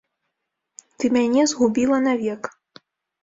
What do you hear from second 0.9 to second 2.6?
Ты мяне згубіла навек.